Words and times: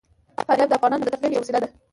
فاریاب 0.47 0.69
د 0.69 0.73
افغانانو 0.77 1.05
د 1.05 1.09
تفریح 1.13 1.33
یوه 1.35 1.43
وسیله 1.43 1.59
ده. 1.61 1.67